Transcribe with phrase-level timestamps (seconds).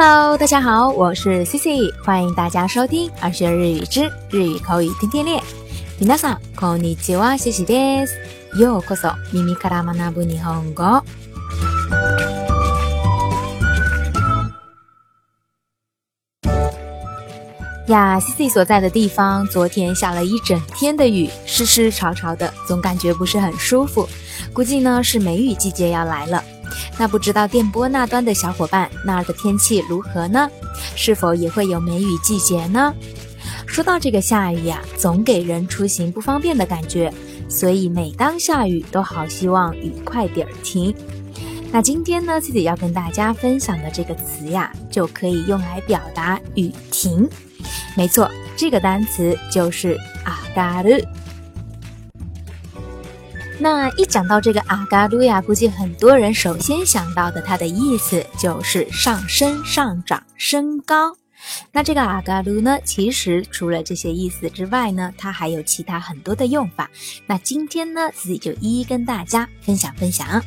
[0.00, 5.40] Hello，大家好，我是 Cici，欢迎大家收听《二学日语之日语口语天天练》。
[5.98, 8.14] 皆さんこんにちは、ししです。
[8.62, 11.02] ようこそ耳から学ぶ日本語。
[17.88, 24.08] 呀，Cici 所在的地方，昨天下了一整天的雨，湿湿潮潮的，总感觉不是很舒服。
[24.52, 26.40] 估计呢是梅雨季节要来了。
[26.98, 30.48] 那不知道电波那端的小伙伴，那儿的天气如何呢？
[30.96, 32.94] 是否也会有梅雨季节呢？
[33.66, 37.12] 说到这个下雨呀，总给人出行不方便的感觉，
[37.48, 40.94] 所以每当下雨，都好希望雨快点儿停。
[41.70, 47.28] 那今天呢，自己要跟大家分享的这个词呀，就可以用来表达雨停。
[47.96, 51.04] 没错，这个单词就是啊，嘎雨。
[53.60, 61.16] 那一讲到这个阿嘎鲁呀，估计很多人首先想到的，它的意思就是上升、上涨、升高。
[61.72, 66.88] 那这个阿嘎鲁呢，其实除了这些意思之外呢，它还有其他很多的用法。
[67.26, 70.40] 那今天呢，自己就一一跟大家分享分享。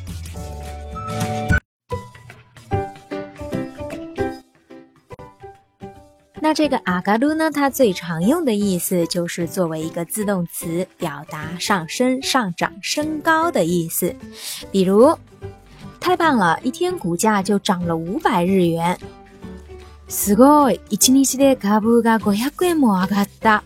[6.54, 14.14] 这个阿卡鲁呢，它最常用的意思就是作为一个自动词，表达上升、上涨、升高的意思。
[14.70, 15.16] 比如，
[15.98, 18.98] 太棒了，一天股价就涨了五百日元。
[20.10, 20.78] すごい。
[20.90, 23.62] 一日で株が500円も上がった。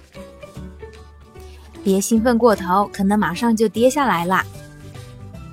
[1.82, 4.24] 别兴奋过头，可能马上就跌下来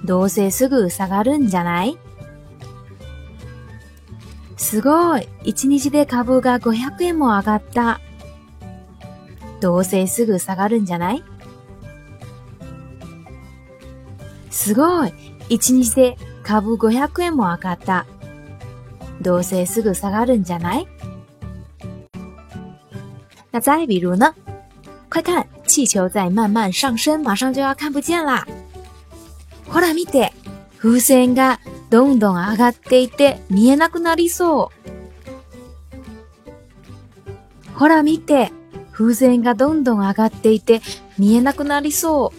[0.06, 1.98] どうせすぐ下がるんじゃない。
[4.58, 8.00] すごい一日で株が500円も上がった。
[9.60, 11.24] どうせすぐ下がるんじゃない
[14.50, 15.14] すごい
[15.48, 18.06] 一日で株500円も上がった。
[19.22, 20.88] どうせすぐ下がるんじゃない
[23.52, 24.34] 那再比如呢？
[25.10, 28.44] 快看，气球在慢慢上升，马上就要看不见啦！
[29.70, 30.34] ほら見て、
[30.80, 31.60] 風船が
[31.94, 34.72] どんどん上がっていて見えなくなりそ
[35.30, 35.32] う。
[37.78, 38.50] ほら見て、
[38.92, 40.82] 風船がどんどん上がっていて
[41.20, 42.38] 見えなくなりそう。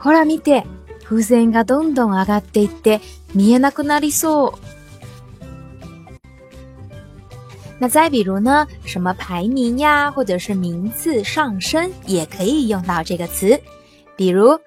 [0.00, 0.64] ほら見て、
[1.04, 3.00] 風船がどんどん上がっていって
[3.32, 4.52] 見えなくなりそう。
[7.78, 13.62] 那再比如呢，什么排名呀，或者是名次上升，也可以用到这个词。
[14.16, 14.60] 比如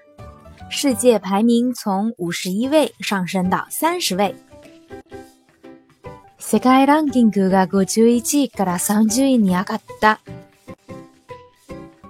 [0.75, 4.33] 世界排名从五十一位上升到三十位。
[6.39, 10.19] 世界ランキングが51位から30位に上がった。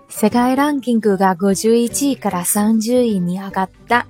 [0.10, 4.08] 世界ランキングが51位から30位に上がった。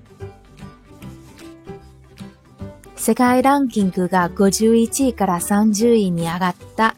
[2.96, 6.96] 世界ランキングが51位から30位に上がった。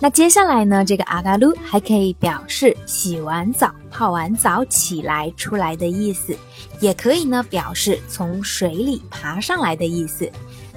[0.00, 0.84] 那接下来呢？
[0.84, 6.36] 这个阿嘎鲁还可以表示洗完澡、泡完澡起来出来的意思，
[6.80, 10.30] 也可以呢表示从水里爬上来的意思。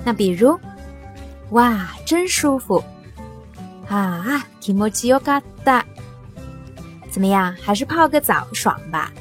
[0.04, 0.58] 那比如，
[1.50, 2.84] 哇，真舒服
[3.88, 4.44] 啊！
[4.60, 5.82] 気持ちよかった。
[7.10, 7.54] 怎么样？
[7.60, 9.12] 还是泡个澡爽吧。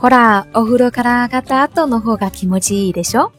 [0.00, 3.32] ほら、お風呂からたの方が気持ちいいでしょ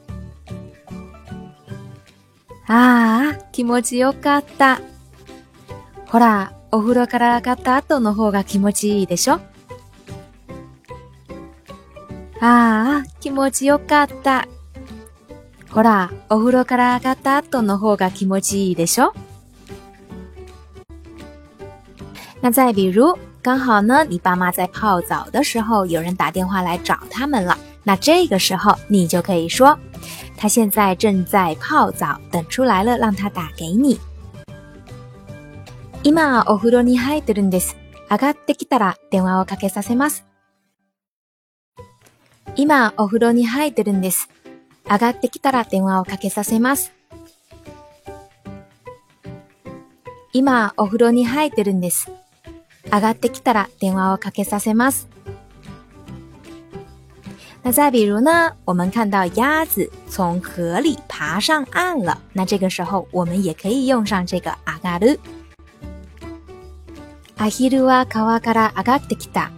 [2.75, 4.81] ああ、気持ちよかった。
[6.07, 9.34] ほら、お風呂から上がった後の方が気持ちいいでしょ
[12.41, 14.47] ああ、気持ちよかった。
[15.69, 19.13] ほら、お風呂から上がった後の方が気持ちいいでしょ
[22.41, 29.78] 那再比如，刚好呢，你爸妈在泡澡的时候，有人打电话来找他们了，那这个时候你就可以说。
[30.44, 33.98] 他现在正在泡澡，等出来了让他打给你。
[36.04, 36.12] 今
[36.48, 37.78] お風呂に入ってるんです。
[38.12, 40.25] 上がってきたら電話をかけさせます。
[42.57, 44.28] 今お風呂に入ってるんです。
[44.84, 46.92] 上がってきたら電話をかけさせます。
[50.34, 52.12] 今お風呂に入ってるんです。
[52.92, 55.07] 上がってきたら電話をかけさせます。
[57.65, 58.51] 那再比如呢？
[58.65, 65.18] 我们看到鸭子从河里爬上岸了，那这个时候我们也可以用上这个“阿嘎噜”。
[67.39, 69.50] アヒルは川から上がってきた。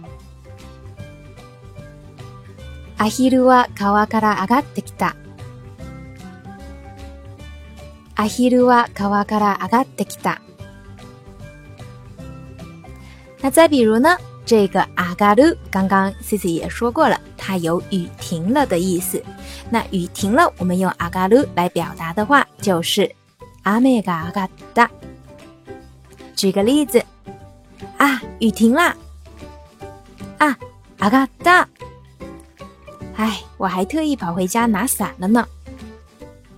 [2.96, 5.16] アヒルは川から上がってきた。
[8.14, 10.40] アヒルは川から上がってきた。
[13.42, 14.16] 那再比如呢？
[14.46, 17.20] 这个“阿嘎噜”刚刚 Cici 也说过了。
[17.46, 19.22] 它有雨停了的意思。
[19.70, 23.08] 那雨停了，我们用阿嘎鲁来表达的话就是
[23.62, 24.90] 阿梅嘎阿嘎哒。
[26.34, 27.00] 举个例子，
[27.98, 28.96] 啊，雨停啦！
[30.38, 30.58] 啊，
[30.98, 31.68] 阿嘎哒。
[33.14, 35.46] 哎，我还特意跑回家拿伞了呢。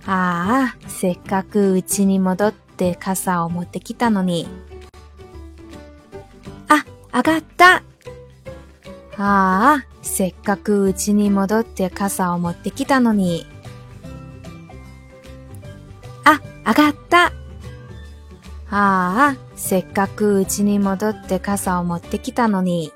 [0.07, 4.47] 啊，せっかくうちに戻って傘を持ってきたのに。
[6.67, 6.83] 啊，
[7.13, 7.83] 上がった。
[9.21, 13.45] ああ、せっかく家に戻って傘を持ってきたのに。
[16.23, 17.25] あ、上がった。
[17.25, 17.29] あ
[18.71, 22.93] あ、せっかく家に戻って傘を持ってきたのに。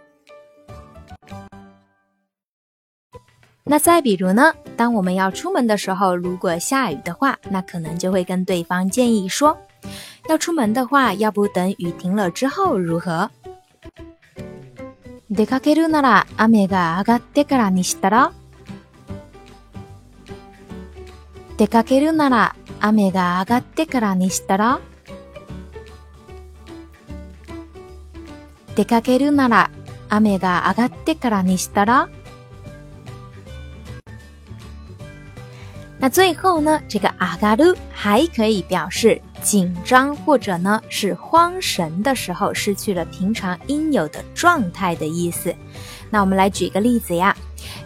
[3.65, 4.55] 那再比如呢？
[4.77, 9.57] 当我们要出门的时候，如果下雨的话，那可能就会跟对方建议说，
[10.29, 13.29] 要出门的话，要不等雨停了之后如何？
[15.33, 18.33] 出かけるなら雨が上がってからにしたら
[21.57, 24.79] 出かけるなら雨が上がってからにしたら
[28.75, 29.71] 出かけるなら
[30.09, 32.09] 雨が上がってからにしたら
[35.99, 45.53] 那最后呢，这个上がる还可以表示紧张或者呢是慌神的时候，失去了平常应有的状态的意思。
[46.09, 47.35] 那我们来举个例子呀，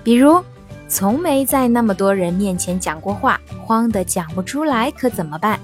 [0.04, 0.42] 比如
[0.88, 5.60] 从没在那么多人面前讲过话，慌得讲不出来，可怎么办？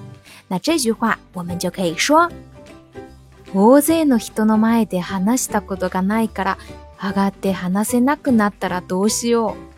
[0.48, 2.28] 那这句话我们就可以说：
[3.54, 6.56] 大勢の人の前で話したことがないから、
[7.00, 9.73] 上がって話せなくなったらどうしよう。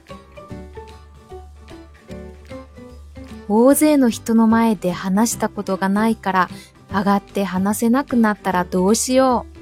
[3.48, 6.48] 大勢の人の前で話したことがないから、
[6.90, 9.56] 上がって話せなくなったらどうしよう。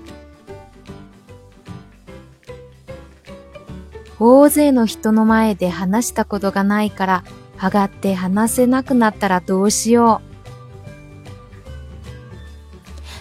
[4.27, 7.25] 大勢の人の前で話したことがないから、
[7.63, 10.35] 上がって話せなくなったらどうしよう。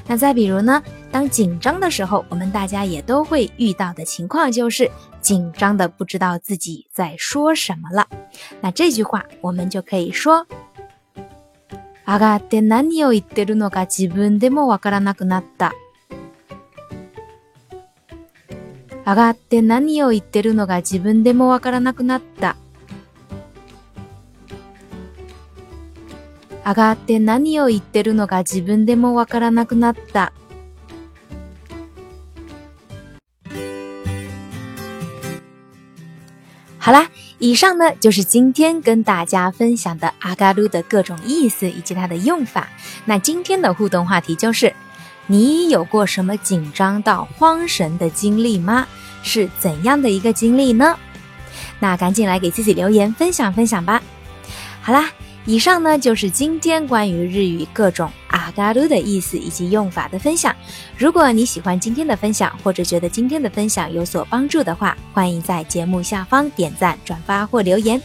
[0.09, 0.83] 那再比如呢？
[1.13, 4.89] 当紧张的时候，我们大家也都会遇到的情况就是
[5.21, 8.07] 紧张的不知道自己在说什么了。
[8.61, 10.43] 那这句话我们就可以说：
[12.07, 15.71] 上がって何を言ってるのか自分でもわからなくなった。
[19.05, 22.55] 上がって何を言ってるのか自分でもわからなくなった。
[26.65, 30.33] 上がって何を言ってるのか自分でもわからなくなった。
[36.85, 37.07] 好啦，
[37.39, 42.67] 以上呢就是今天跟大家分享的阿嘎鲁的各种意思以及它的用法。
[43.05, 44.73] 那今天的互动话题就是：
[45.27, 48.85] 你有过什么紧张到慌神的经历吗？
[49.23, 50.97] 是怎样的一个经历呢？
[51.79, 54.03] 那赶紧来给自己留言分享分享吧。
[54.81, 55.09] 好啦。
[55.45, 60.55] 以上呢就是今天关于日语各种阿嘎鲁的意思以及用法的分享。
[60.97, 68.01] 如果你喜欢今天的分享，或者觉得今天的分享有所帮助的话，欢迎在节目下方点赞、转发或留言。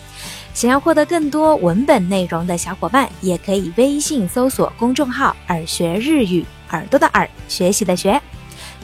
[0.52, 8.20] 想要获得更多文本内容的小伙伴，也可以微信搜索公众号“耳学日语”，耳朵的耳，学习的学。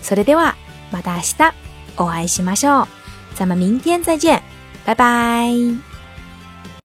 [0.02, 0.54] は
[0.92, 1.52] また明日
[1.96, 2.87] お会いしましょう。
[3.34, 4.42] 咱们明天再见，
[4.84, 5.93] 拜拜。